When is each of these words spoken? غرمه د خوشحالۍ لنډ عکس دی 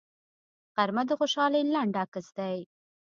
غرمه 0.75 1.03
د 1.07 1.11
خوشحالۍ 1.19 1.61
لنډ 1.73 1.93
عکس 2.03 2.27
دی 2.37 2.57